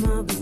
[0.00, 0.39] my.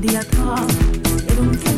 [0.00, 1.69] The día todo.